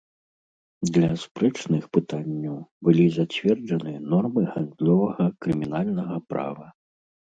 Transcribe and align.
Для 0.95 1.09
спрэчных 1.23 1.83
пытанняў 1.97 2.57
былі 2.89 3.05
зацверджаны 3.17 3.93
нормы 4.15 4.41
гандлёвага 4.57 5.25
крымінальнага 5.47 6.15
права. 6.33 6.67